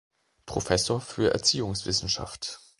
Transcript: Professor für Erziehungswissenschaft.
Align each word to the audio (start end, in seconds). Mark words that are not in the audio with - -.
Professor 0.47 0.99
für 0.99 1.31
Erziehungswissenschaft. 1.31 2.59